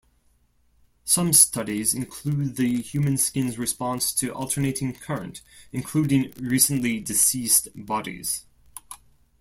[1.03, 8.43] Some studies include the human skin's response to alternating current, including recently deceased bodies.